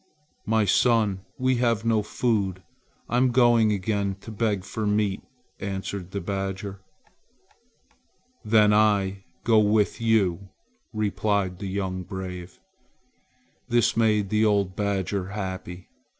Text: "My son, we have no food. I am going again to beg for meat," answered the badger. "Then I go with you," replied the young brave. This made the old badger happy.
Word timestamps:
"My 0.47 0.65
son, 0.65 1.25
we 1.37 1.57
have 1.57 1.85
no 1.85 2.01
food. 2.01 2.63
I 3.07 3.17
am 3.17 3.29
going 3.29 3.71
again 3.71 4.15
to 4.21 4.31
beg 4.31 4.63
for 4.63 4.87
meat," 4.87 5.21
answered 5.59 6.09
the 6.09 6.19
badger. 6.19 6.81
"Then 8.43 8.73
I 8.73 9.25
go 9.43 9.59
with 9.59 10.01
you," 10.01 10.49
replied 10.91 11.59
the 11.59 11.67
young 11.69 12.01
brave. 12.01 12.59
This 13.67 13.95
made 13.95 14.29
the 14.31 14.43
old 14.43 14.75
badger 14.75 15.27
happy. 15.27 15.87